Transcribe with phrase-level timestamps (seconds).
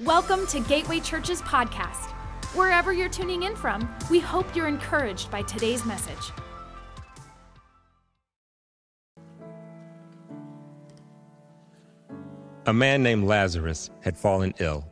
[0.00, 2.10] Welcome to Gateway Church's podcast.
[2.56, 6.32] Wherever you're tuning in from, we hope you're encouraged by today's message.
[12.66, 14.84] A man named Lazarus had fallen ill.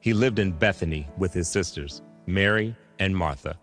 [0.00, 3.56] He lived in Bethany with his sisters, Mary and Martha.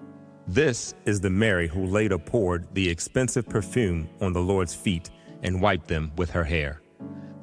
[0.48, 5.10] This is the Mary who later poured the expensive perfume on the Lord's feet
[5.44, 6.82] and wiped them with her hair.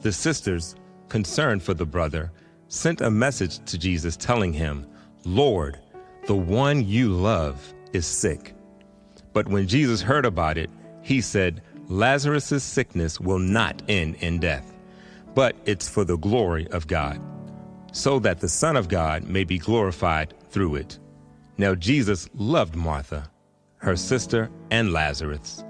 [0.01, 0.77] The sisters,
[1.11, 2.33] concerned for the brother,
[2.69, 4.87] sent a message to Jesus telling him,
[5.25, 5.79] Lord,
[6.27, 8.55] the one you love is sick.
[9.33, 10.71] But when Jesus heard about it,
[11.03, 14.73] he said, Lazarus' sickness will not end in death,
[15.35, 17.21] but it's for the glory of God,
[17.93, 20.99] so that the Son of God may be glorified through it.
[21.59, 23.31] Now Jesus loved Martha,
[23.79, 25.63] her sister, and Lazarus.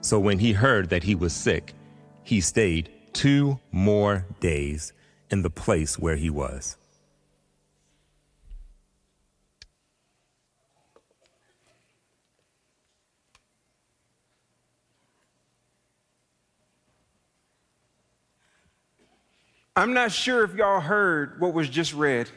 [0.00, 1.74] So when he heard that he was sick,
[2.22, 4.94] he stayed two more days
[5.30, 6.76] in the place where he was.
[19.76, 22.28] I'm not sure if y'all heard what was just read.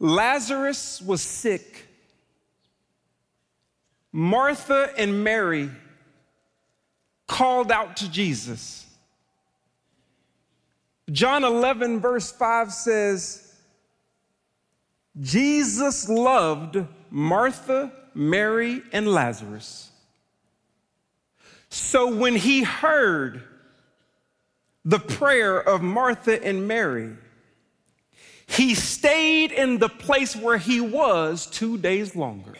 [0.00, 1.86] Lazarus was sick.
[4.16, 5.68] Martha and Mary
[7.26, 8.86] called out to Jesus.
[11.10, 13.52] John 11, verse 5 says,
[15.20, 16.78] Jesus loved
[17.10, 19.90] Martha, Mary, and Lazarus.
[21.68, 23.42] So when he heard
[24.84, 27.16] the prayer of Martha and Mary,
[28.46, 32.54] he stayed in the place where he was two days longer.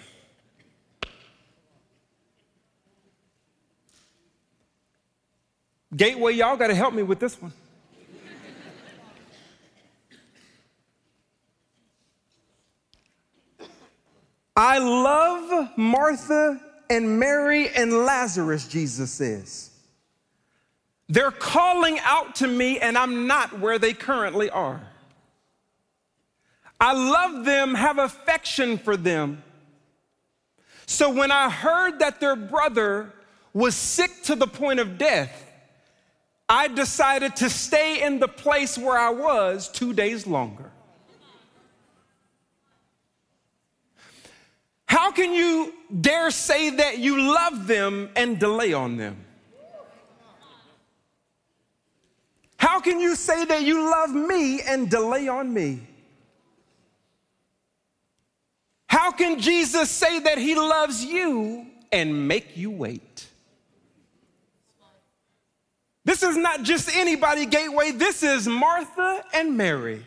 [5.97, 7.53] Gateway, y'all got to help me with this one.
[14.57, 19.71] I love Martha and Mary and Lazarus, Jesus says.
[21.09, 24.81] They're calling out to me, and I'm not where they currently are.
[26.81, 29.43] I love them, have affection for them.
[30.87, 33.13] So when I heard that their brother
[33.53, 35.44] was sick to the point of death,
[36.57, 40.71] I decided to stay in the place where I was two days longer.
[44.87, 49.17] How can you dare say that you love them and delay on them?
[52.57, 55.81] How can you say that you love me and delay on me?
[58.87, 63.27] How can Jesus say that he loves you and make you wait?
[66.05, 67.93] This is not just anybody, Gateway.
[67.93, 70.05] This is Martha and Mary.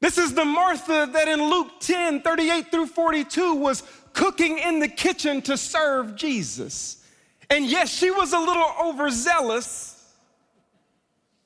[0.00, 4.88] This is the Martha that in Luke 10 38 through 42 was cooking in the
[4.88, 7.06] kitchen to serve Jesus.
[7.48, 10.12] And yes, she was a little overzealous,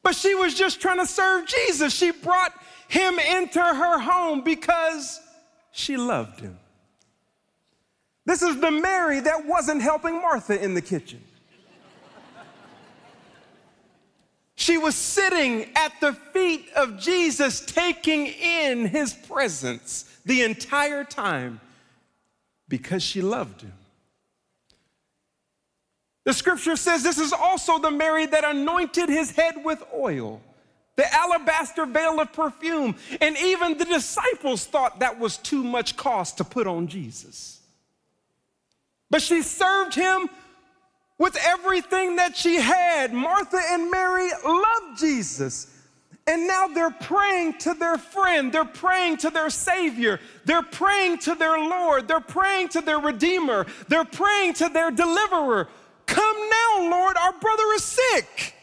[0.03, 1.93] but she was just trying to serve Jesus.
[1.93, 2.53] She brought
[2.89, 5.21] him into her home because
[5.73, 6.59] she loved him.
[8.25, 11.21] This is the Mary that wasn't helping Martha in the kitchen.
[14.57, 21.61] She was sitting at the feet of Jesus, taking in his presence the entire time
[22.67, 23.75] because she loved him.
[26.25, 30.41] The scripture says this is also the Mary that anointed his head with oil,
[30.97, 32.97] the alabaster veil of perfume.
[33.21, 37.61] And even the disciples thought that was too much cost to put on Jesus.
[39.11, 40.29] But she served him
[41.19, 43.13] with everything that she had.
[43.13, 45.73] Martha and Mary loved Jesus.
[46.29, 48.53] And now they're praying to their friend.
[48.53, 50.19] They're praying to their Savior.
[50.45, 52.09] They're praying to their Lord.
[52.09, 53.65] They're praying to their Redeemer.
[53.89, 55.69] They're praying to their Deliverer.
[56.07, 58.55] Come now, Lord, our brother is sick.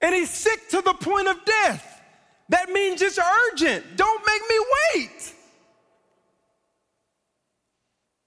[0.00, 2.02] And he's sick to the point of death.
[2.48, 3.96] That means it's urgent.
[3.96, 4.56] Don't make me
[4.94, 5.34] wait.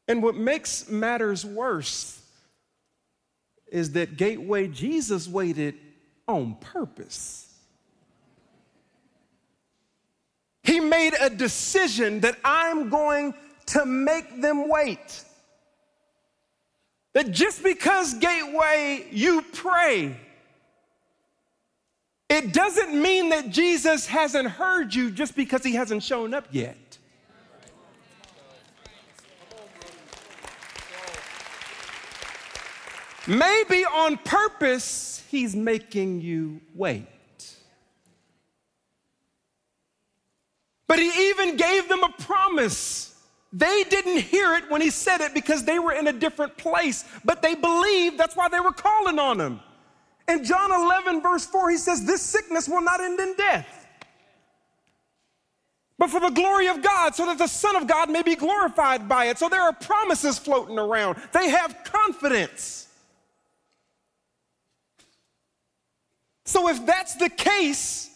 [0.10, 2.19] And what makes matters worse
[3.71, 5.75] is that Gateway Jesus waited
[6.27, 7.45] on purpose.
[10.63, 13.33] He made a decision that I'm going
[13.68, 15.24] to make them wait.
[17.13, 20.15] That just because Gateway you pray,
[22.30, 26.88] it doesn't mean that Jesus hasn't heard you just because he hasn't shown up yet.
[33.30, 37.06] Maybe on purpose, he's making you wait.
[40.88, 43.16] But he even gave them a promise.
[43.54, 47.06] They didn't hear it when he said it because they were in a different place,
[47.24, 49.60] but they believed that's why they were calling on him.
[50.28, 53.88] In John 11, verse 4, he says, This sickness will not end in death,
[56.00, 59.08] but for the glory of God, so that the Son of God may be glorified
[59.08, 59.38] by it.
[59.38, 61.18] So there are promises floating around.
[61.32, 62.88] They have confidence.
[66.50, 68.10] So if that's the case,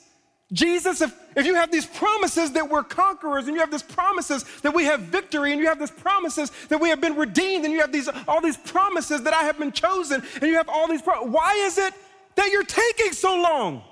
[0.51, 4.43] Jesus, if, if you have these promises that we're conquerors, and you have these promises
[4.63, 7.71] that we have victory, and you have these promises that we have been redeemed, and
[7.71, 10.87] you have these all these promises that I have been chosen, and you have all
[10.87, 11.93] these pro- why is it
[12.33, 13.83] that you're taking so long?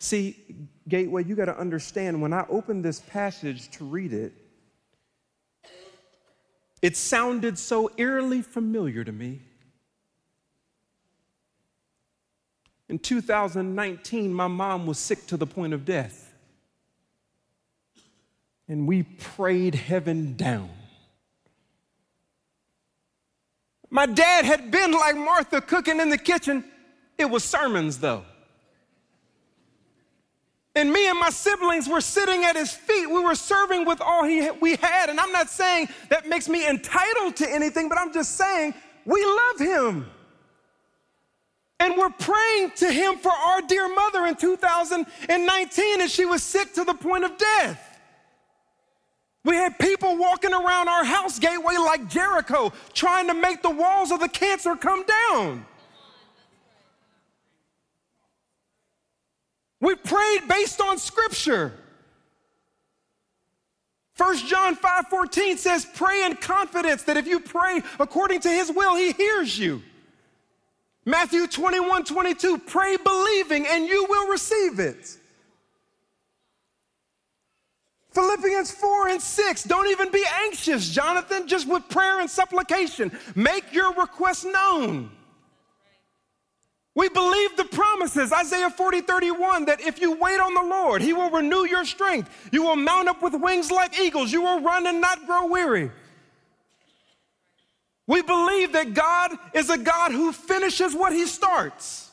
[0.00, 4.32] See, Gateway, you got to understand when I opened this passage to read it,
[6.82, 9.42] it sounded so eerily familiar to me.
[12.92, 16.30] In 2019, my mom was sick to the point of death.
[18.68, 20.68] And we prayed heaven down.
[23.88, 26.64] My dad had been like Martha cooking in the kitchen.
[27.16, 28.24] It was sermons, though.
[30.74, 33.06] And me and my siblings were sitting at his feet.
[33.06, 35.08] We were serving with all he, we had.
[35.08, 38.74] And I'm not saying that makes me entitled to anything, but I'm just saying
[39.06, 40.10] we love him.
[41.82, 46.74] And we're praying to him for our dear mother in 2019 and she was sick
[46.74, 47.98] to the point of death.
[49.44, 54.12] We had people walking around our house gateway like Jericho, trying to make the walls
[54.12, 55.66] of the cancer come down.
[59.80, 61.72] We prayed based on scripture.
[64.16, 68.70] 1 John 5 14 says, Pray in confidence that if you pray according to his
[68.70, 69.82] will, he hears you.
[71.04, 75.18] Matthew 21 22, pray believing and you will receive it.
[78.12, 83.10] Philippians 4 and 6, don't even be anxious, Jonathan, just with prayer and supplication.
[83.34, 85.10] Make your request known.
[86.94, 91.14] We believe the promises, Isaiah 40, 31, that if you wait on the Lord, He
[91.14, 92.50] will renew your strength.
[92.52, 94.30] You will mount up with wings like eagles.
[94.30, 95.90] You will run and not grow weary.
[98.12, 102.10] We believe that God is a God who finishes what he starts.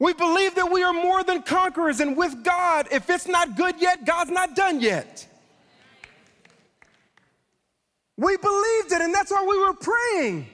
[0.00, 3.80] We believe that we are more than conquerors, and with God, if it's not good
[3.80, 5.24] yet, God's not done yet.
[8.16, 10.48] We believed it, and that's why we were praying.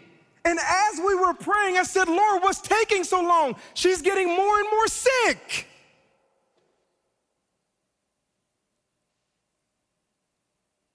[0.44, 3.56] And as we were praying, I said, Lord, what's taking so long?
[3.72, 5.66] She's getting more and more sick.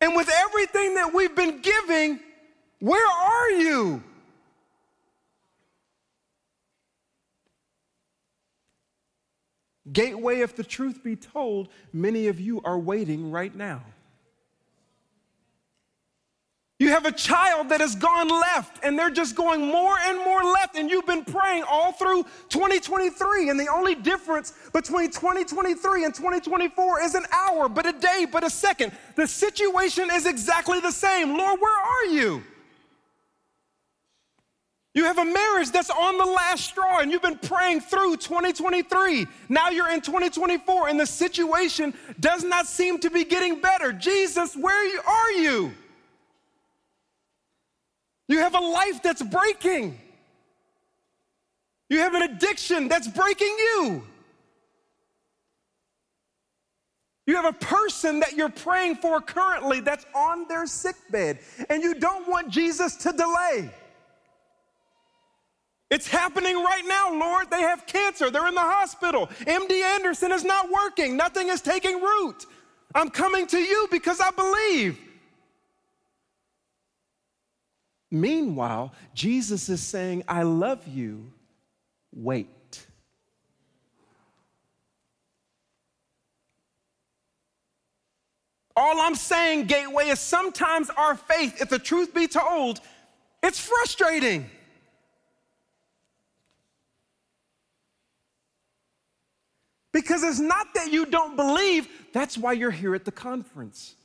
[0.01, 2.19] And with everything that we've been giving,
[2.79, 4.03] where are you?
[9.91, 13.83] Gateway, if the truth be told, many of you are waiting right now.
[16.79, 20.45] You have a child that has gone left and they're just going more and more
[20.45, 23.49] left, and you've been praying all through 2023.
[23.49, 28.45] And the only difference between 2023 and 2024 is an hour, but a day, but
[28.45, 28.93] a second.
[29.15, 31.37] The situation is exactly the same.
[31.37, 32.43] Lord, where are you?
[34.93, 39.27] You have a marriage that's on the last straw and you've been praying through 2023.
[39.49, 43.91] Now you're in 2024 and the situation does not seem to be getting better.
[43.91, 45.73] Jesus, where are you?
[48.39, 49.99] You have a life that's breaking.
[51.89, 54.01] You have an addiction that's breaking you.
[57.27, 61.83] You have a person that you're praying for currently that's on their sick bed, and
[61.83, 63.69] you don't want Jesus to delay.
[65.89, 67.51] It's happening right now, Lord.
[67.51, 68.31] They have cancer.
[68.31, 69.27] They're in the hospital.
[69.41, 71.17] MD Anderson is not working.
[71.17, 72.45] Nothing is taking root.
[72.95, 74.97] I'm coming to you because I believe.
[78.11, 81.31] Meanwhile, Jesus is saying, I love you,
[82.13, 82.47] wait.
[88.75, 92.79] All I'm saying, Gateway, is sometimes our faith, if the truth be told,
[93.43, 94.49] it's frustrating.
[99.91, 103.95] Because it's not that you don't believe, that's why you're here at the conference.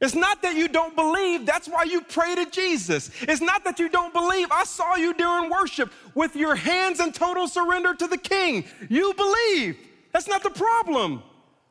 [0.00, 3.10] It's not that you don't believe, that's why you pray to Jesus.
[3.20, 4.48] It's not that you don't believe.
[4.50, 8.64] I saw you during worship with your hands in total surrender to the King.
[8.88, 9.76] You believe.
[10.12, 11.22] That's not the problem.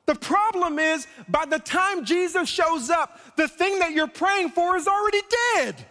[0.06, 4.76] The problem is, by the time Jesus shows up, the thing that you're praying for
[4.76, 5.22] is already
[5.56, 5.86] dead.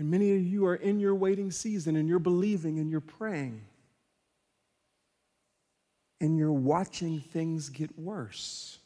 [0.00, 3.60] And many of you are in your waiting season and you're believing and you're praying.
[6.22, 8.78] And you're watching things get worse.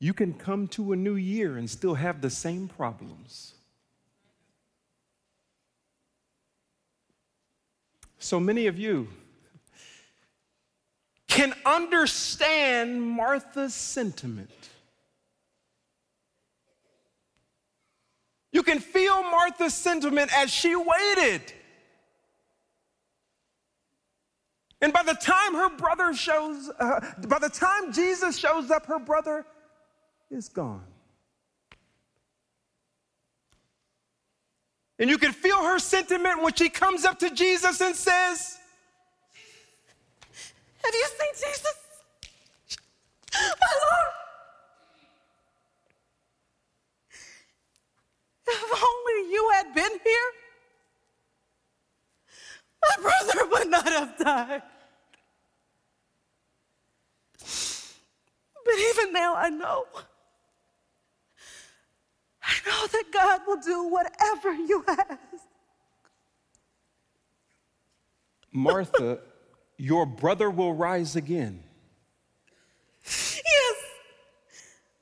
[0.00, 3.54] You can come to a new year and still have the same problems.
[8.18, 9.06] So many of you
[11.28, 14.50] can understand Martha's sentiment.
[18.52, 21.52] You can feel Martha's sentiment as she waited.
[24.80, 28.98] And by the time her brother shows, uh, by the time Jesus shows up, her
[28.98, 29.44] brother
[30.30, 30.84] is gone.
[35.00, 38.58] And you can feel her sentiment when she comes up to Jesus and says,
[40.82, 41.74] Have you seen Jesus?
[43.34, 44.27] My Lord.
[48.50, 50.32] If only you had been here,
[52.82, 54.62] my brother would not have died.
[58.64, 59.84] But even now, I know.
[62.42, 65.18] I know that God will do whatever you ask.
[68.52, 69.20] Martha,
[69.76, 71.62] your brother will rise again.
[73.04, 73.76] Yes,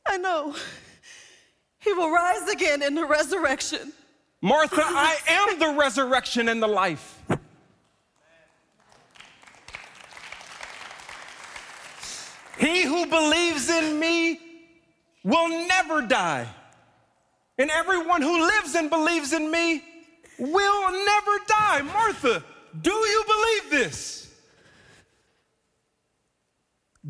[0.06, 0.54] I know.
[1.86, 3.92] He will rise again in the resurrection.
[4.42, 7.22] Martha, I am the resurrection and the life.
[12.58, 14.40] He who believes in me
[15.22, 16.48] will never die.
[17.56, 19.84] And everyone who lives and believes in me
[20.40, 21.82] will never die.
[21.82, 22.42] Martha,
[22.80, 24.34] do you believe this?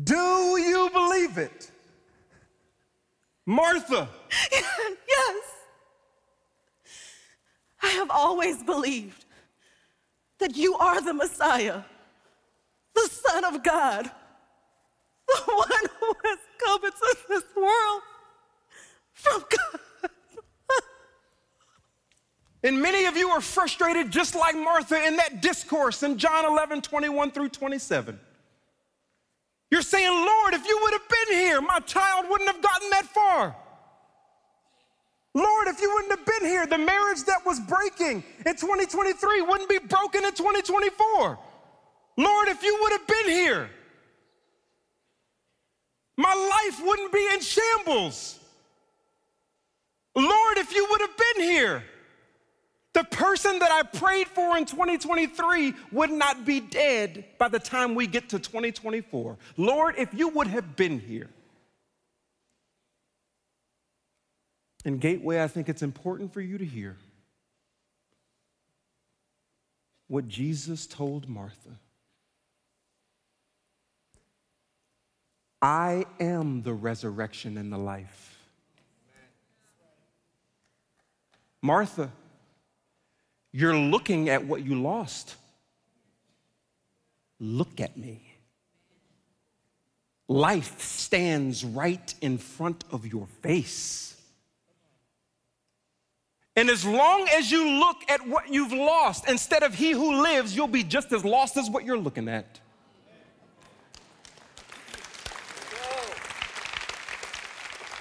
[0.03, 1.71] Do you believe it?
[3.47, 4.09] Martha.
[4.51, 5.43] yes.
[7.81, 9.25] I have always believed
[10.39, 11.81] that you are the Messiah,
[12.93, 14.11] the Son of God,
[15.27, 18.01] the one who has come into this world
[19.13, 19.79] from God.
[22.63, 26.81] And many of you are frustrated just like Martha in that discourse in John 11,
[26.81, 28.19] 21 through 27.
[29.69, 33.05] You're saying, Lord, if you would have been here, my child wouldn't have gotten that
[33.05, 33.55] far.
[35.33, 39.69] Lord, if you wouldn't have been here, the marriage that was breaking in 2023 wouldn't
[39.69, 41.37] be broken in 2024.
[42.17, 43.69] Lord, if you would have been here,
[46.17, 48.39] my life wouldn't be in shambles.
[50.15, 51.83] Lord, if you would have been here,
[52.97, 57.93] the person that I prayed for in 2023 would not be dead by the time
[57.93, 59.37] we get to 2024.
[59.55, 61.29] Lord, if you would have been here.
[64.83, 66.97] In Gateway, I think it's important for you to hear
[70.07, 71.77] what Jesus told Martha.
[75.61, 78.39] I am the resurrection and the life.
[81.61, 82.11] Martha,
[83.57, 85.35] you're looking at what you lost.
[87.39, 88.21] Look at me.
[90.27, 94.15] Life stands right in front of your face.
[96.55, 100.55] And as long as you look at what you've lost, instead of he who lives,
[100.55, 102.59] you'll be just as lost as what you're looking at.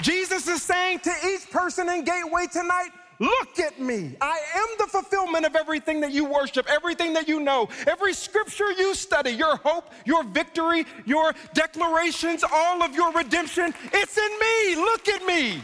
[0.03, 4.17] Jesus is saying to each person in Gateway tonight, Look at me.
[4.21, 8.71] I am the fulfillment of everything that you worship, everything that you know, every scripture
[8.73, 13.73] you study, your hope, your victory, your declarations, all of your redemption.
[13.93, 14.77] It's in me.
[14.77, 15.63] Look at me.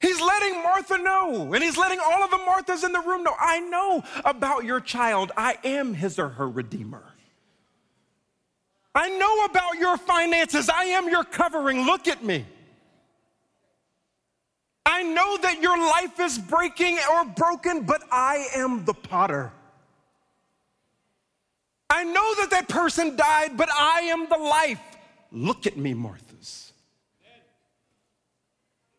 [0.00, 3.34] He's letting Martha know, and he's letting all of the Marthas in the room know
[3.38, 5.32] I know about your child.
[5.36, 7.02] I am his or her redeemer.
[8.94, 10.68] I know about your finances.
[10.68, 11.84] I am your covering.
[11.84, 12.44] Look at me.
[14.90, 19.52] I know that your life is breaking or broken, but I am the potter.
[21.90, 24.80] I know that that person died, but I am the life.
[25.30, 26.72] Look at me, Marthas.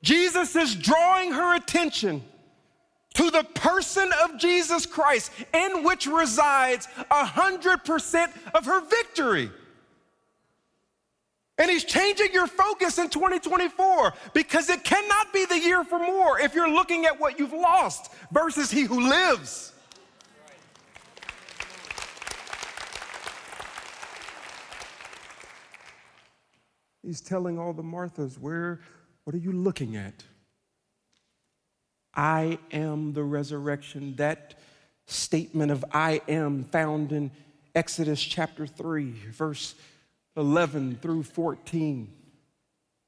[0.04, 2.24] Jesus is drawing her attention
[3.16, 9.50] to the person of Jesus Christ, in which resides a hundred percent of her victory.
[11.60, 16.40] And he's changing your focus in 2024 because it cannot be the year for more
[16.40, 19.74] if you're looking at what you've lost versus he who lives.
[27.04, 28.80] He's telling all the Marthas, where,
[29.26, 30.24] what are you looking at?
[32.16, 34.16] I am the resurrection.
[34.16, 34.56] That
[35.08, 37.32] statement of I am found in
[37.76, 39.76] Exodus chapter 3, verse
[40.40, 42.12] 11 through 14.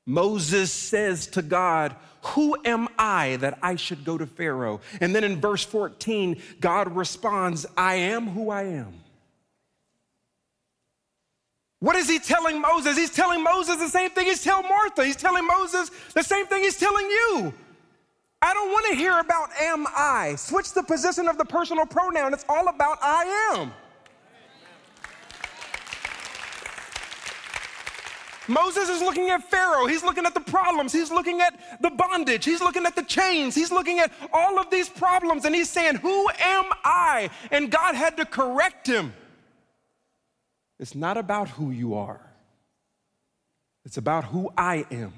[0.06, 4.82] Moses says to God, Who am I that I should go to Pharaoh?
[5.00, 8.94] And then in verse 14, God responds, I am who I am.
[11.80, 12.96] What is he telling Moses?
[12.96, 15.04] He's telling Moses the same thing he's telling Martha.
[15.04, 17.54] He's telling Moses the same thing he's telling you.
[18.40, 20.36] I don't want to hear about am I.
[20.36, 22.34] Switch the position of the personal pronoun.
[22.34, 23.72] It's all about I am.
[28.52, 29.88] Moses is looking at Pharaoh.
[29.88, 30.92] He's looking at the problems.
[30.92, 32.44] He's looking at the bondage.
[32.44, 33.56] He's looking at the chains.
[33.56, 37.30] He's looking at all of these problems and he's saying, Who am I?
[37.50, 39.14] And God had to correct him.
[40.80, 42.22] It's not about who you are,
[43.86, 45.14] it's about who I am.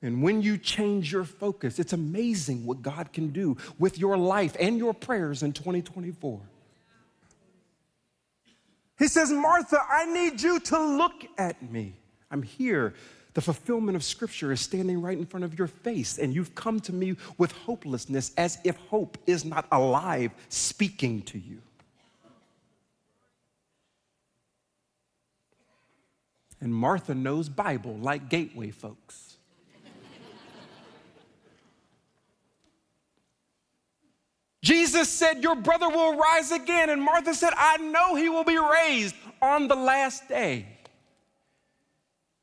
[0.00, 4.56] And when you change your focus, it's amazing what God can do with your life
[4.60, 6.40] and your prayers in 2024.
[8.98, 11.94] He says, Martha, I need you to look at me.
[12.30, 12.94] I'm here.
[13.34, 16.80] The fulfillment of Scripture is standing right in front of your face, and you've come
[16.80, 21.62] to me with hopelessness as if hope is not alive speaking to you.
[26.60, 29.27] And Martha knows Bible like gateway folks.
[34.62, 36.90] Jesus said, Your brother will rise again.
[36.90, 40.66] And Martha said, I know he will be raised on the last day.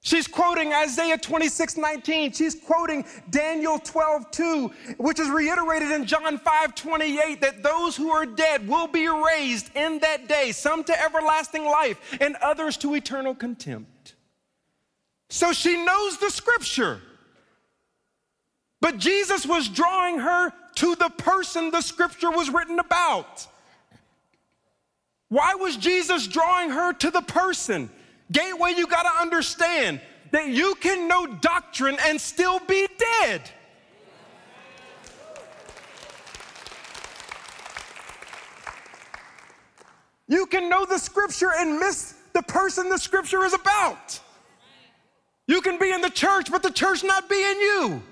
[0.05, 2.31] She's quoting Isaiah 26, 19.
[2.31, 4.67] She's quoting Daniel 12, 2,
[4.97, 9.71] which is reiterated in John 5, 28, that those who are dead will be raised
[9.75, 14.13] in that day, some to everlasting life and others to eternal contempt.
[15.31, 17.01] So she knows the scripture.
[18.85, 23.47] But Jesus was drawing her to the person the scripture was written about.
[25.29, 27.89] Why was Jesus drawing her to the person?
[28.31, 32.87] Gateway, you got to understand that you can know doctrine and still be
[33.23, 33.41] dead.
[40.27, 44.19] You can know the scripture and miss the person the scripture is about.
[45.47, 48.03] You can be in the church, but the church not be in you.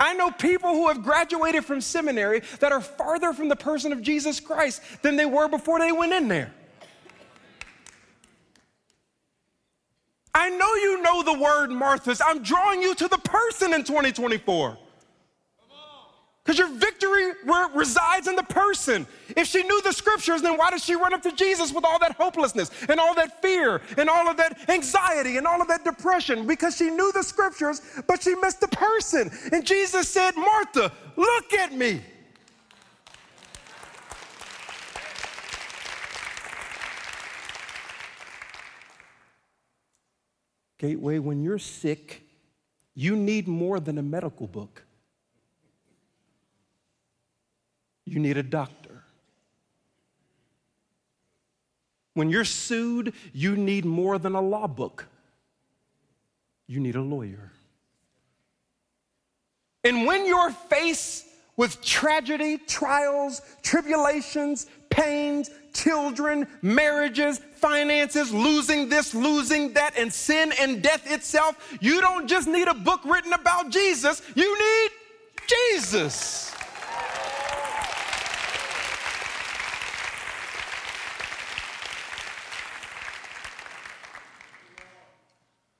[0.00, 4.00] I know people who have graduated from seminary that are farther from the person of
[4.00, 6.52] Jesus Christ than they were before they went in there.
[10.34, 12.20] I know you know the word Marthas.
[12.24, 14.78] I'm drawing you to the person in 2024.
[16.48, 17.32] Because your victory
[17.74, 19.06] resides in the person.
[19.36, 21.98] If she knew the scriptures, then why did she run up to Jesus with all
[21.98, 25.84] that hopelessness and all that fear and all of that anxiety and all of that
[25.84, 26.46] depression?
[26.46, 29.30] Because she knew the scriptures, but she missed the person.
[29.52, 32.00] And Jesus said, Martha, look at me.
[40.78, 42.22] Gateway, when you're sick,
[42.94, 44.84] you need more than a medical book.
[48.10, 49.04] You need a doctor.
[52.14, 55.06] When you're sued, you need more than a law book.
[56.66, 57.52] You need a lawyer.
[59.84, 69.72] And when you're faced with tragedy, trials, tribulations, pains, children, marriages, finances, losing this, losing
[69.74, 74.22] that, and sin and death itself, you don't just need a book written about Jesus,
[74.34, 74.90] you need
[75.46, 76.47] Jesus.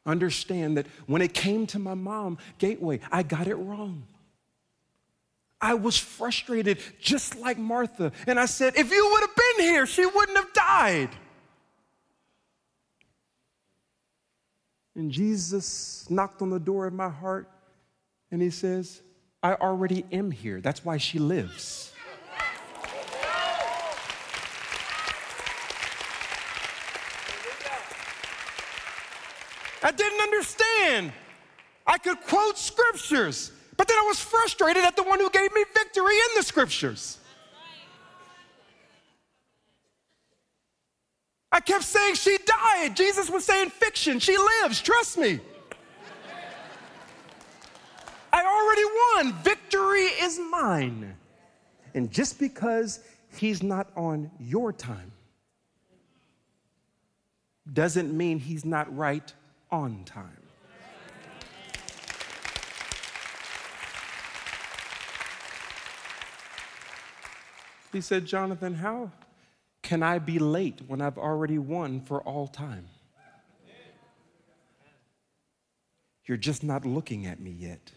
[0.09, 4.05] Understand that when it came to my mom, Gateway, I got it wrong.
[5.61, 8.13] I was frustrated just like Martha.
[8.27, 11.11] And I said, if you would have been here, she wouldn't have died.
[14.95, 17.49] And Jesus knocked on the door of my heart
[18.31, 19.01] and he says,
[19.43, 20.61] I already am here.
[20.61, 21.93] That's why she lives.
[29.83, 31.13] I didn't understand.
[31.87, 35.65] I could quote scriptures, but then I was frustrated at the one who gave me
[35.75, 37.19] victory in the scriptures.
[41.51, 42.95] I kept saying she died.
[42.95, 44.19] Jesus was saying fiction.
[44.19, 44.83] She lives.
[44.83, 45.41] Trust me.
[48.31, 49.43] I already won.
[49.43, 51.17] Victory is mine.
[51.95, 53.01] And just because
[53.35, 55.13] he's not on your time
[57.73, 59.33] doesn't mean he's not right
[59.71, 60.43] on time.
[67.93, 69.11] He said, Jonathan, how
[69.83, 72.87] can I be late when I've already won for all time?
[76.27, 77.91] You're just not looking at me yet.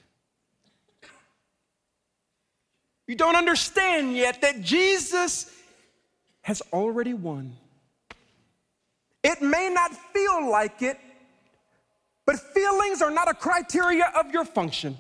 [3.06, 5.54] You don't understand yet that Jesus
[6.44, 7.58] has already won.
[9.22, 10.98] It may not feel like it,
[12.26, 14.98] but feelings are not a criteria of your function.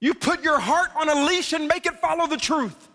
[0.00, 2.88] You put your heart on a leash and make it follow the truth.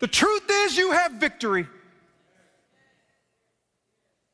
[0.00, 1.66] The truth is, you have victory.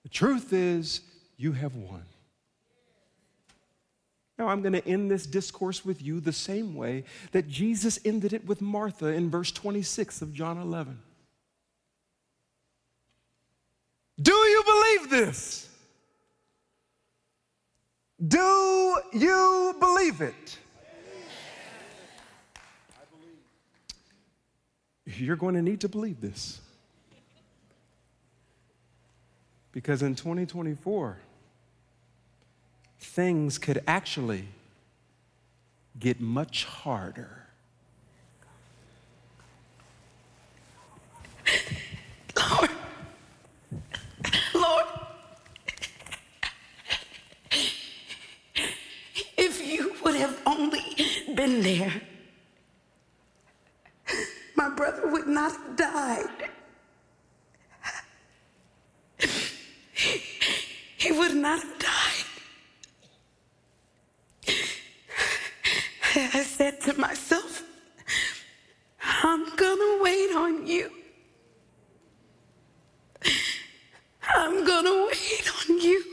[0.03, 1.01] The truth is,
[1.37, 2.05] you have won.
[4.39, 8.33] Now, I'm going to end this discourse with you the same way that Jesus ended
[8.33, 10.99] it with Martha in verse 26 of John 11.
[14.21, 15.69] Do you believe this?
[18.27, 20.59] Do you believe it?
[25.07, 26.61] You're going to need to believe this.
[29.73, 31.19] Because in 2024,
[32.99, 34.49] things could actually
[35.99, 37.47] get much harder.
[42.37, 42.71] Lord,
[44.55, 44.85] Lord,
[49.37, 50.97] if you would have only
[51.35, 51.93] been there,
[54.55, 56.51] my brother would not have died.
[60.99, 62.25] He would not have died.
[66.17, 67.65] I said to myself,
[69.03, 70.91] I'm gonna wait on you.
[74.33, 76.05] I'm gonna wait on you.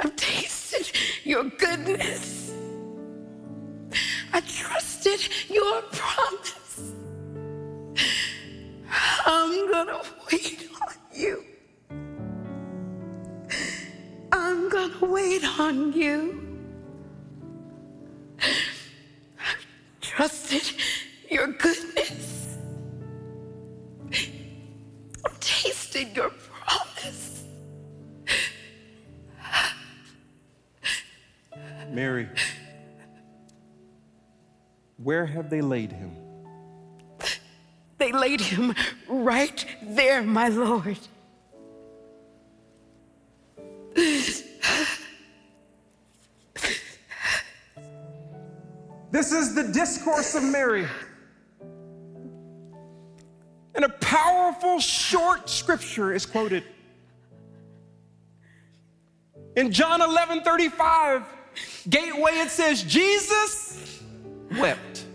[0.00, 2.52] I've tasted your goodness.
[4.32, 6.92] I trusted your promise.
[9.26, 11.44] I'm gonna wait on you.
[14.30, 16.40] I'm gonna wait on you.
[18.40, 19.66] I've
[20.00, 20.77] trusted
[35.48, 36.14] have they laid him?
[37.96, 38.74] They laid him
[39.08, 40.98] right there, my Lord.
[49.10, 50.86] This is the discourse of Mary.
[53.74, 56.62] And a powerful short scripture is quoted.
[59.56, 61.22] In John 11 35,
[61.88, 64.02] Gateway, it says, Jesus
[64.58, 65.07] wept.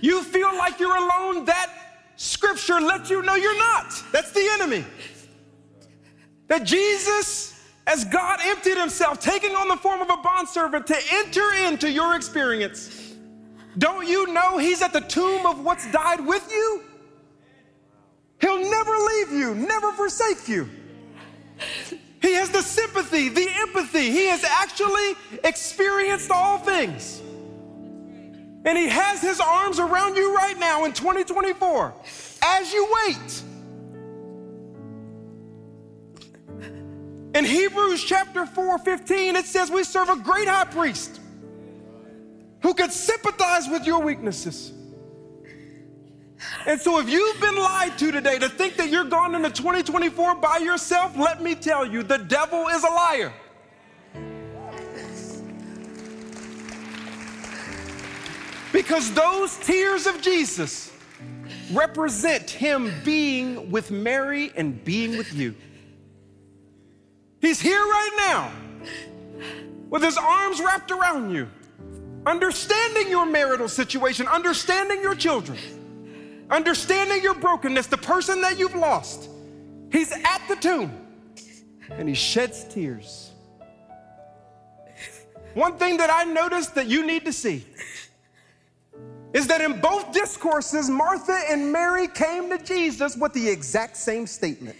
[0.00, 1.70] You feel like you're alone, that
[2.16, 3.92] scripture lets you know you're not.
[4.12, 4.84] That's the enemy.
[6.48, 11.52] That Jesus, as God emptied himself, taking on the form of a bondservant to enter
[11.66, 13.14] into your experience.
[13.78, 16.82] Don't you know he's at the tomb of what's died with you?
[18.40, 20.68] He'll never leave you, never forsake you.
[22.22, 24.10] He has the sympathy, the empathy.
[24.10, 27.22] He has actually experienced all things.
[28.66, 31.94] And he has his arms around you right now in 2024
[32.42, 33.42] as you wait.
[37.36, 41.20] In Hebrews chapter 4 15, it says, We serve a great high priest
[42.60, 44.72] who can sympathize with your weaknesses.
[46.66, 50.34] And so, if you've been lied to today to think that you're gone into 2024
[50.36, 53.32] by yourself, let me tell you, the devil is a liar.
[58.76, 60.92] Because those tears of Jesus
[61.72, 65.54] represent him being with Mary and being with you.
[67.40, 68.52] He's here right now
[69.88, 71.48] with his arms wrapped around you,
[72.26, 75.56] understanding your marital situation, understanding your children,
[76.50, 79.30] understanding your brokenness, the person that you've lost.
[79.90, 80.92] He's at the tomb
[81.92, 83.30] and he sheds tears.
[85.54, 87.64] one thing that I noticed that you need to see
[89.32, 94.26] is that in both discourses, Martha and Mary came to Jesus with the exact same
[94.26, 94.76] statement.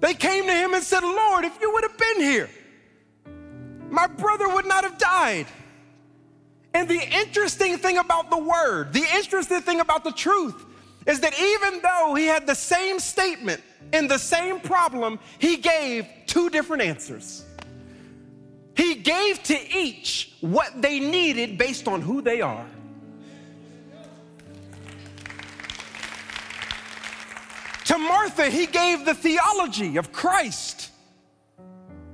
[0.00, 2.50] They came to him and said, Lord, if you would have been here,
[3.90, 5.46] my brother would not have died.
[6.74, 10.64] And the interesting thing about the word, the interesting thing about the truth,
[11.06, 13.60] is that even though he had the same statement
[13.92, 17.44] in the same problem, he gave two different answers.
[18.74, 22.66] He gave to each what they needed based on who they are.
[27.92, 30.90] To Martha, he gave the theology of Christ,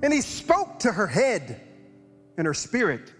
[0.03, 1.61] and he spoke to her head
[2.37, 3.13] and her spirit.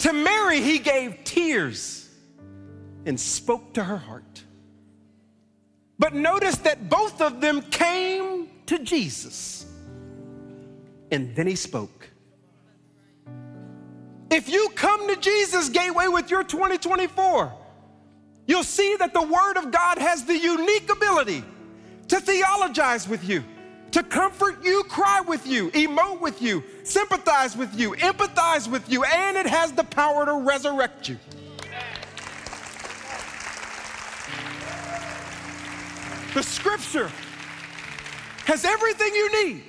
[0.00, 2.10] To Mary, he gave tears
[3.06, 4.44] and spoke to her heart.
[5.98, 9.64] But notice that both of them came to Jesus
[11.10, 12.10] and then he spoke.
[14.30, 17.61] If you come to Jesus Gateway with your 2024,
[18.46, 21.44] you'll see that the Word of God has the unique ability
[22.08, 23.42] to theologize with you,
[23.92, 29.04] to comfort you, cry with you, emote with you, sympathize with you, empathize with you,
[29.04, 31.18] and it has the power to resurrect you.
[36.34, 37.10] The scripture
[38.46, 39.64] has everything you need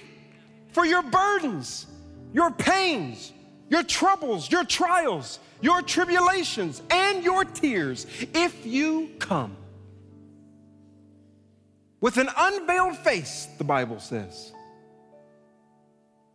[0.72, 1.86] for your burdens,
[2.34, 3.34] your pains,
[3.74, 8.06] your troubles, your trials, your tribulations, and your tears
[8.36, 9.58] if you come.
[12.00, 14.54] With an unveiled face, the Bible says.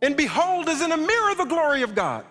[0.01, 2.25] And behold, as in a mirror the glory of God.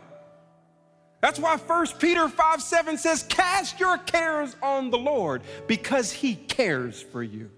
[1.22, 6.34] That's why 1 Peter 5 7 says, Cast your cares on the Lord because he
[6.34, 7.50] cares for you.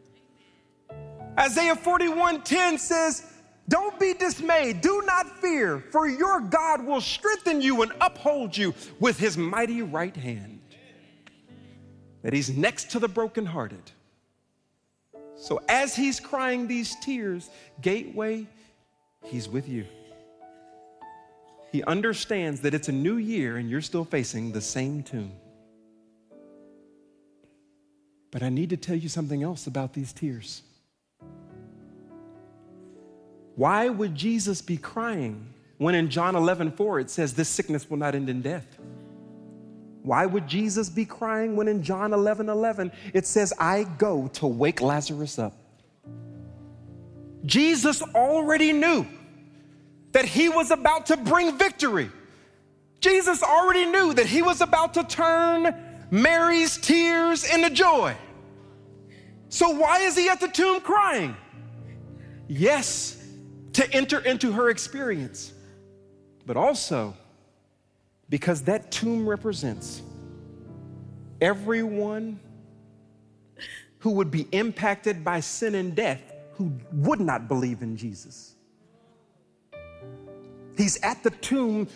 [1.36, 3.29] Isaiah 41 10 says,
[3.70, 8.74] Don't be dismayed, do not fear, for your God will strengthen you and uphold you
[8.98, 10.60] with his mighty right hand.
[12.22, 13.92] That he's next to the brokenhearted.
[15.36, 17.48] So as he's crying these tears,
[17.80, 18.48] Gateway,
[19.24, 19.86] he's with you.
[21.70, 25.30] He understands that it's a new year and you're still facing the same tomb.
[28.32, 30.62] But I need to tell you something else about these tears.
[33.60, 37.98] Why would Jesus be crying when in John 11, 4 it says, This sickness will
[37.98, 38.78] not end in death?
[40.02, 44.46] Why would Jesus be crying when in John 11, 11 it says, I go to
[44.46, 45.52] wake Lazarus up?
[47.44, 49.06] Jesus already knew
[50.12, 52.10] that he was about to bring victory.
[53.00, 55.74] Jesus already knew that he was about to turn
[56.10, 58.16] Mary's tears into joy.
[59.50, 61.36] So, why is he at the tomb crying?
[62.48, 63.19] Yes,
[63.74, 65.52] to enter into her experience,
[66.46, 67.14] but also
[68.28, 70.02] because that tomb represents
[71.40, 72.38] everyone
[73.98, 76.20] who would be impacted by sin and death
[76.54, 78.54] who would not believe in Jesus.
[80.76, 81.88] He's at the tomb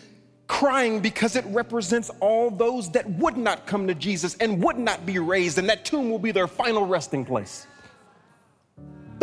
[0.46, 5.06] crying because it represents all those that would not come to Jesus and would not
[5.06, 7.66] be raised, and that tomb will be their final resting place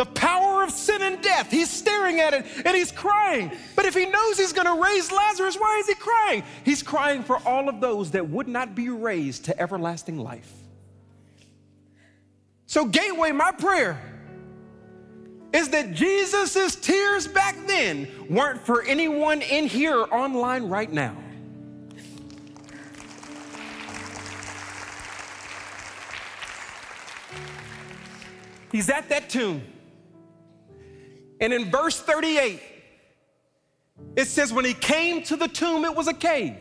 [0.01, 1.51] the power of sin and death.
[1.51, 3.51] He's staring at it and he's crying.
[3.75, 6.43] But if he knows he's going to raise Lazarus, why is he crying?
[6.65, 10.51] He's crying for all of those that would not be raised to everlasting life.
[12.65, 14.01] So, Gateway, my prayer
[15.53, 21.15] is that Jesus' tears back then weren't for anyone in here or online right now.
[28.71, 29.61] He's at that tomb.
[31.41, 32.61] And in verse 38,
[34.15, 36.55] it says, When he came to the tomb, it was a cave,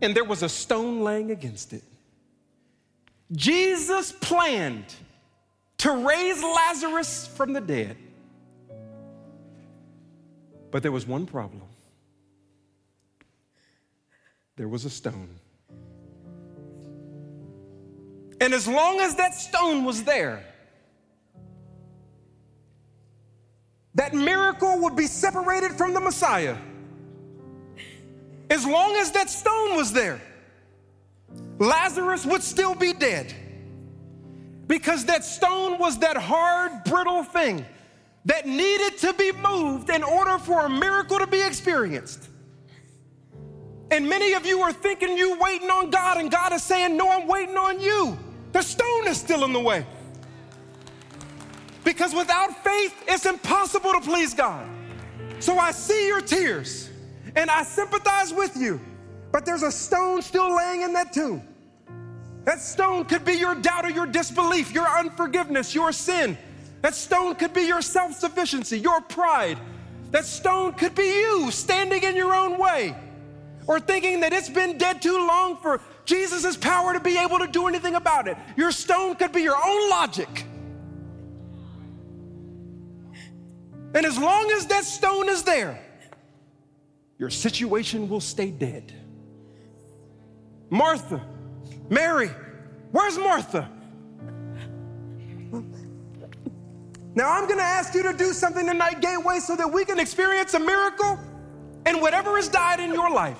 [0.00, 1.84] and there was a stone laying against it.
[3.30, 4.92] Jesus planned
[5.78, 7.96] to raise Lazarus from the dead.
[10.70, 11.62] But there was one problem
[14.56, 15.28] there was a stone.
[18.40, 20.44] And as long as that stone was there,
[23.94, 26.56] that miracle would be separated from the Messiah.
[28.50, 30.20] As long as that stone was there,
[31.58, 33.34] Lazarus would still be dead.
[34.66, 37.64] Because that stone was that hard, brittle thing
[38.24, 42.28] that needed to be moved in order for a miracle to be experienced.
[43.90, 47.10] And many of you are thinking you're waiting on God, and God is saying, No,
[47.10, 48.18] I'm waiting on you.
[48.52, 49.84] The stone is still in the way.
[51.84, 54.68] Because without faith, it's impossible to please God.
[55.40, 56.90] So I see your tears
[57.34, 58.80] And I sympathize with you,
[59.30, 61.42] but there's a stone still laying in that tomb.
[62.44, 66.36] That stone could be your doubt or your disbelief, your unforgiveness, your sin.
[66.82, 69.58] That stone could be your self sufficiency, your pride.
[70.10, 72.94] That stone could be you standing in your own way
[73.66, 77.46] or thinking that it's been dead too long for Jesus' power to be able to
[77.46, 78.36] do anything about it.
[78.56, 80.44] Your stone could be your own logic.
[83.94, 85.78] And as long as that stone is there,
[87.18, 88.92] your situation will stay dead.
[90.70, 91.22] Martha,
[91.90, 92.30] Mary,
[92.90, 93.70] where's Martha?
[97.14, 100.54] Now I'm gonna ask you to do something tonight, Gateway, so that we can experience
[100.54, 101.18] a miracle
[101.84, 103.38] in whatever has died in your life.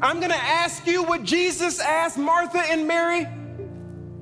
[0.00, 3.26] I'm gonna ask you what Jesus asked Martha and Mary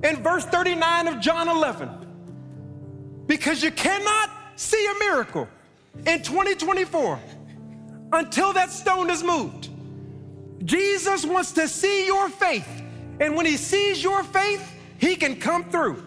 [0.02, 1.90] in verse 39 of John 11.
[3.26, 5.48] Because you cannot see a miracle
[6.06, 7.20] in 2024
[8.12, 9.68] until that stone is moved.
[10.64, 12.68] Jesus wants to see your faith.
[13.20, 16.02] And when he sees your faith, he can come through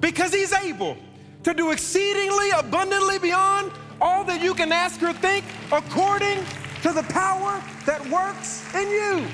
[0.00, 0.96] because he's able
[1.42, 6.44] to do exceedingly abundantly beyond all that you can ask or think according
[6.82, 9.26] to the power that works in you.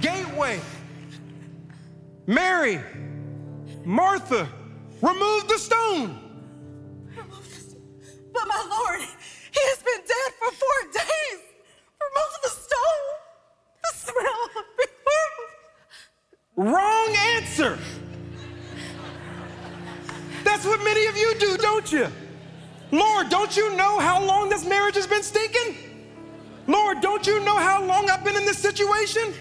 [0.00, 0.60] Gateway,
[2.26, 2.80] Mary,
[3.86, 4.48] Martha,
[5.00, 6.18] remove the stone.
[7.16, 7.82] Remove the stone.
[8.34, 11.40] But my Lord, he has been dead for four days.
[12.02, 13.06] Remove the stone.
[13.84, 14.64] The smell
[16.56, 17.78] Wrong answer.
[20.42, 22.08] That's what many of you do, don't you?
[22.90, 25.76] Lord, don't you know how long this marriage has been stinking?
[26.66, 29.32] Lord, don't you know how long I've been in this situation?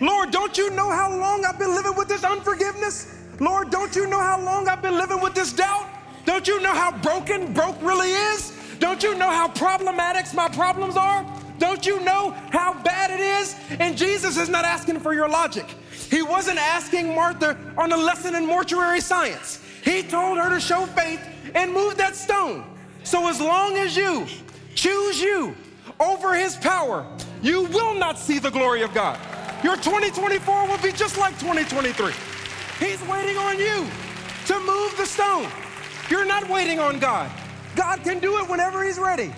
[0.00, 3.15] Lord, don't you know how long I've been living with this unforgiveness?
[3.40, 5.88] Lord, don't you know how long I've been living with this doubt?
[6.24, 8.52] Don't you know how broken broke really is?
[8.78, 11.24] Don't you know how problematic my problems are?
[11.58, 13.56] Don't you know how bad it is?
[13.78, 15.66] And Jesus is not asking for your logic.
[16.10, 19.62] He wasn't asking Martha on a lesson in mortuary science.
[19.82, 21.20] He told her to show faith
[21.54, 22.64] and move that stone.
[23.04, 24.26] So as long as you
[24.74, 25.54] choose you
[26.00, 27.06] over his power,
[27.42, 29.18] you will not see the glory of God.
[29.62, 32.12] Your 2024 will be just like 2023.
[32.78, 33.86] He's waiting on you
[34.46, 35.48] to move the stone.
[36.10, 37.30] You're not waiting on God.
[37.74, 39.32] God can do it whenever He's ready.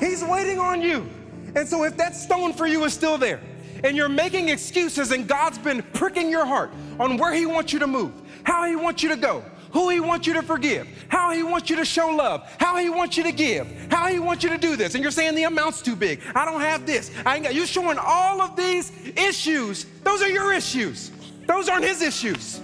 [0.00, 1.08] He's waiting on you.
[1.54, 3.40] And so, if that stone for you is still there,
[3.82, 7.78] and you're making excuses, and God's been pricking your heart on where He wants you
[7.78, 11.32] to move, how He wants you to go, who He wants you to forgive, how
[11.32, 14.44] He wants you to show love, how He wants you to give, how He wants
[14.44, 17.10] you to do this, and you're saying the amount's too big, I don't have this,
[17.24, 19.86] I ain't got, you're showing all of these issues.
[20.02, 21.12] Those are your issues,
[21.46, 22.60] those aren't His issues.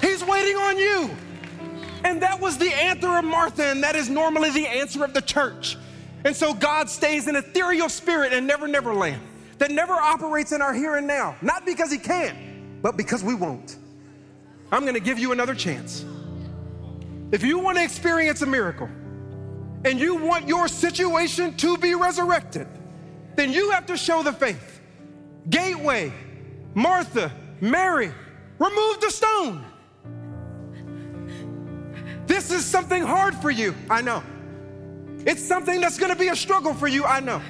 [0.00, 1.10] He's waiting on you.
[2.04, 5.20] And that was the answer of Martha, and that is normally the answer of the
[5.20, 5.76] church.
[6.24, 9.22] And so God stays an ethereal spirit and never, never land
[9.60, 11.36] that never operates in our here and now.
[11.42, 13.76] Not because He can't, but because we won't.
[14.72, 16.04] I'm gonna give you another chance.
[17.30, 18.88] If you wanna experience a miracle
[19.84, 22.66] and you want your situation to be resurrected,
[23.36, 24.80] then you have to show the faith.
[25.50, 26.10] Gateway,
[26.74, 28.12] Martha, Mary,
[28.58, 29.64] remove the stone.
[32.30, 34.22] This is something hard for you, I know.
[35.26, 37.42] It's something that's gonna be a struggle for you, I know.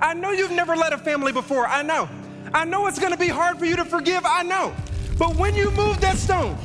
[0.00, 2.08] I know you've never led a family before, I know.
[2.54, 4.72] I know it's gonna be hard for you to forgive, I know.
[5.18, 6.56] But when you move that stone,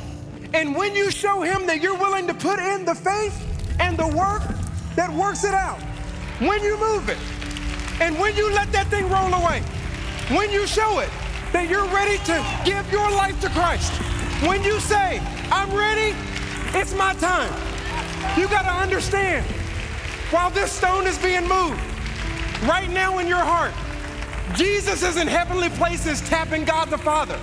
[0.52, 3.36] and when you show him that you're willing to put in the faith
[3.80, 4.44] and the work
[4.94, 5.80] that works it out,
[6.38, 7.18] when you move it,
[8.00, 9.62] and when you let that thing roll away,
[10.30, 11.10] when you show it
[11.50, 13.90] that you're ready to give your life to Christ,
[14.46, 16.14] when you say, I'm ready,
[16.74, 17.52] it's my time.
[18.38, 19.44] You got to understand,
[20.30, 21.80] while this stone is being moved,
[22.64, 23.72] right now in your heart,
[24.56, 27.38] Jesus is in heavenly places tapping God the Father.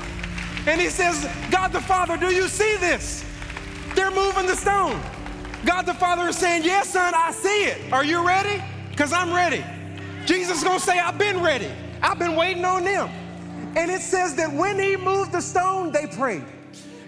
[0.68, 3.26] And he says, God the Father, do you see this?
[3.96, 5.02] They're moving the stone.
[5.66, 7.92] God the Father is saying, Yes, son, I see it.
[7.92, 8.64] Are you ready?
[8.90, 9.64] Because I'm ready.
[10.26, 11.70] Jesus is going to say, I've been ready.
[12.02, 13.10] I've been waiting on them.
[13.76, 16.44] And it says that when he moved the stone, they prayed.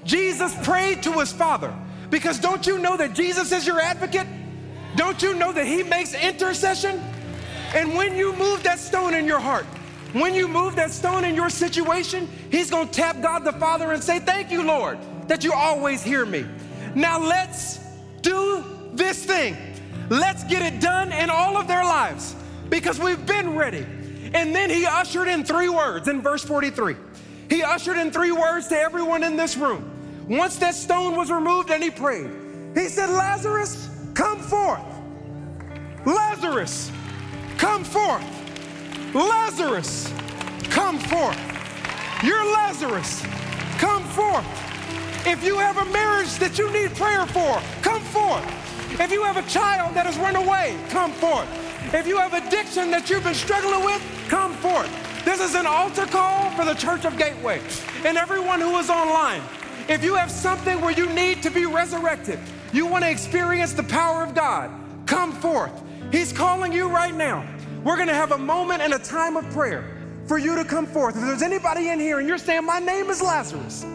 [0.03, 1.73] Jesus prayed to his Father.
[2.13, 4.27] Because don't you know that Jesus is your advocate?
[4.95, 7.01] Don't you know that He makes intercession?
[7.73, 9.65] And when you move that stone in your heart,
[10.13, 14.03] when you move that stone in your situation, He's gonna tap God the Father and
[14.03, 16.45] say, Thank you, Lord, that you always hear me.
[16.93, 17.79] Now let's
[18.21, 19.57] do this thing.
[20.11, 22.35] Let's get it done in all of their lives
[22.69, 23.87] because we've been ready.
[24.35, 26.95] And then He ushered in three words in verse 43.
[27.49, 29.92] He ushered in three words to everyone in this room.
[30.29, 32.29] Once that stone was removed and he prayed,
[32.73, 34.81] he said, Lazarus, come forth.
[36.05, 36.91] Lazarus,
[37.57, 38.23] come forth.
[39.13, 40.11] Lazarus,
[40.69, 41.37] come forth.
[42.23, 43.21] You're Lazarus,
[43.77, 44.45] come forth.
[45.27, 48.43] If you have a marriage that you need prayer for, come forth.
[48.99, 51.47] If you have a child that has run away, come forth.
[51.93, 54.89] If you have addiction that you've been struggling with, come forth.
[55.25, 57.61] This is an altar call for the Church of Gateway
[58.03, 59.41] and everyone who is online.
[59.87, 62.39] If you have something where you need to be resurrected,
[62.71, 64.71] you want to experience the power of God,
[65.05, 65.71] come forth.
[66.11, 67.45] He's calling you right now.
[67.83, 69.83] We're going to have a moment and a time of prayer
[70.25, 71.15] for you to come forth.
[71.15, 73.85] If there's anybody in here and you're saying, My name is Lazarus,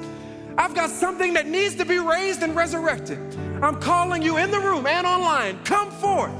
[0.58, 3.18] I've got something that needs to be raised and resurrected.
[3.62, 6.32] I'm calling you in the room and online, come forth.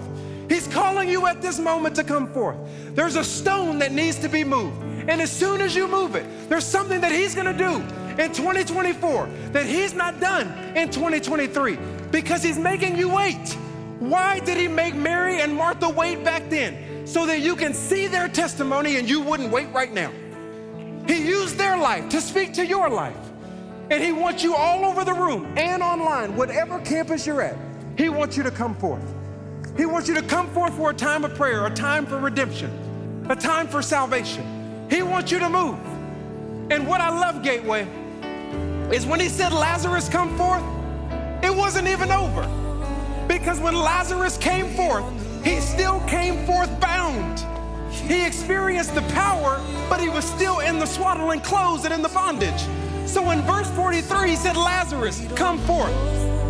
[0.49, 2.57] He's calling you at this moment to come forth.
[2.95, 4.83] There's a stone that needs to be moved.
[5.09, 7.83] And as soon as you move it, there's something that He's gonna do
[8.19, 11.79] in 2024 that He's not done in 2023
[12.11, 13.57] because He's making you wait.
[14.01, 17.07] Why did He make Mary and Martha wait back then?
[17.07, 20.13] So that you can see their testimony and you wouldn't wait right now.
[21.07, 23.17] He used their life to speak to your life.
[23.91, 27.57] And He wants you all over the room and online, whatever campus you're at,
[27.97, 29.03] He wants you to come forth.
[29.77, 33.27] He wants you to come forth for a time of prayer, a time for redemption,
[33.31, 34.87] a time for salvation.
[34.91, 35.79] He wants you to move.
[36.71, 37.87] And what I love, Gateway,
[38.93, 40.63] is when he said, Lazarus, come forth,
[41.43, 42.43] it wasn't even over.
[43.29, 45.05] Because when Lazarus came forth,
[45.45, 47.45] he still came forth bound.
[47.93, 52.09] He experienced the power, but he was still in the swaddling clothes and in the
[52.09, 52.61] bondage.
[53.07, 55.93] So in verse 43, he said, Lazarus, come forth.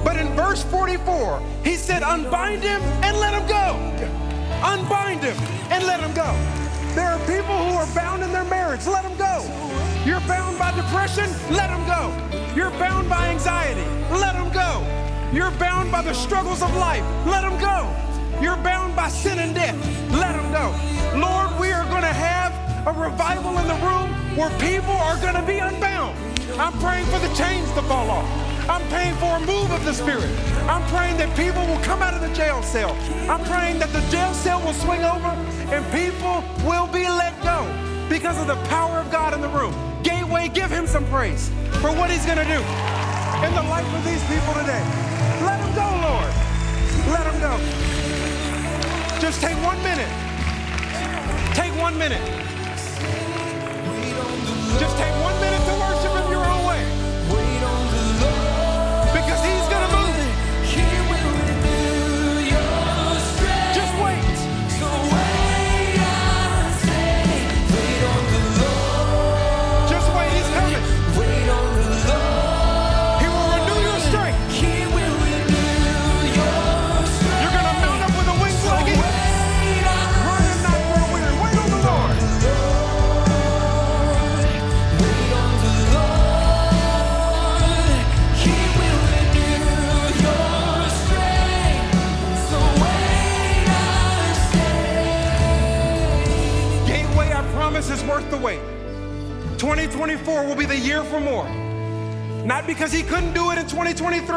[0.05, 3.77] But in verse 44, he said, Unbind him and let him go.
[4.65, 5.37] Unbind him
[5.71, 6.33] and let him go.
[6.95, 8.87] There are people who are bound in their marriage.
[8.87, 9.68] Let them go.
[10.09, 11.29] You're bound by depression.
[11.51, 12.09] Let them go.
[12.57, 13.85] You're bound by anxiety.
[14.09, 14.81] Let them go.
[15.35, 17.05] You're bound by the struggles of life.
[17.27, 17.93] Let them go.
[18.41, 19.77] You're bound by sin and death.
[20.11, 20.73] Let them go.
[21.21, 22.57] Lord, we are going to have
[22.87, 26.17] a revival in the room where people are going to be unbound.
[26.59, 28.27] I'm praying for the chains to fall off.
[28.67, 30.31] I'm praying for a move of the Spirit.
[30.73, 32.97] I'm praying that people will come out of the jail cell.
[33.29, 35.37] I'm praying that the jail cell will swing over
[35.69, 37.69] and people will be let go
[38.09, 39.75] because of the power of God in the room.
[40.29, 41.49] Gateway, give him some praise
[41.81, 42.61] for what he's going to do
[43.47, 44.85] in the life of these people today.
[45.41, 46.33] Let him go, Lord.
[47.09, 47.57] Let him go.
[49.23, 50.11] Just take one minute.
[51.55, 52.21] Take one minute.
[54.79, 55.48] Just take one minute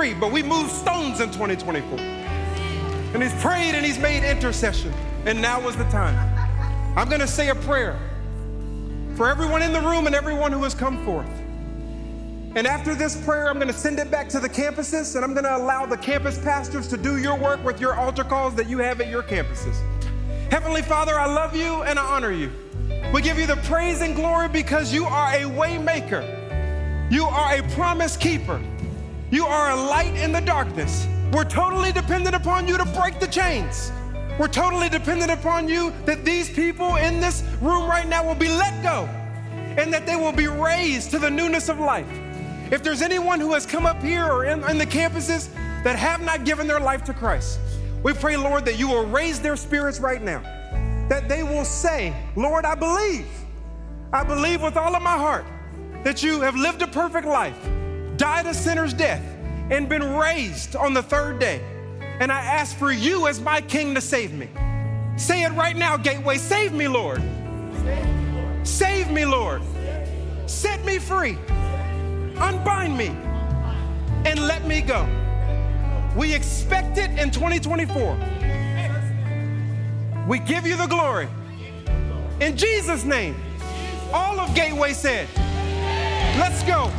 [0.02, 2.00] 2023, but we moved stones in 2024.
[3.14, 4.94] And he's prayed and he's made intercession.
[5.26, 6.18] And now is the time.
[6.98, 8.00] I'm going to say a prayer
[9.16, 11.30] for everyone in the room and everyone who has come forth.
[12.56, 15.34] And after this prayer, I'm going to send it back to the campuses and I'm
[15.34, 18.68] going to allow the campus pastors to do your work with your altar calls that
[18.68, 19.78] you have at your campuses.
[20.50, 22.52] Heavenly Father, I love you and I honor you.
[23.14, 26.24] We give you the praise and glory because you are a way maker.
[27.10, 28.62] You are a promise keeper.
[29.32, 31.08] You are a light in the darkness.
[31.32, 33.90] We're totally dependent upon you to break the chains.
[34.38, 38.50] We're totally dependent upon you that these people in this room right now will be
[38.50, 39.06] let go
[39.78, 42.10] and that they will be raised to the newness of life.
[42.72, 45.48] If there's anyone who has come up here or in, in the campuses
[45.86, 47.58] that have not given their life to Christ,
[48.04, 50.42] we pray, Lord, that you will raise their spirits right now,
[51.08, 53.28] that they will say, Lord, I believe.
[54.12, 55.46] I believe with all of my heart
[56.04, 57.58] that you have lived a perfect life,
[58.22, 59.24] died a sinner's death,
[59.72, 61.60] and been raised on the third day.
[62.20, 64.48] And I ask for you as my king to save me.
[65.18, 66.38] Say it right now, Gateway.
[66.38, 67.20] Save me, Lord.
[68.62, 69.64] Save me, Lord.
[70.46, 71.36] Set me free.
[72.38, 73.08] Unbind me
[74.26, 75.08] and let me go.
[76.16, 78.18] We expect it in 2024.
[80.28, 81.28] We give you the glory.
[82.40, 83.36] In Jesus' name,
[84.14, 85.28] all of Gateway said,
[86.38, 86.92] Let's go.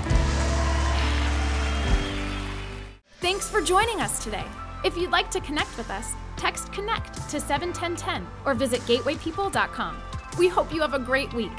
[3.22, 4.44] Thanks for joining us today.
[4.84, 9.96] If you'd like to connect with us, Text Connect to 71010 or visit gatewaypeople.com.
[10.40, 11.52] We hope you have a great week.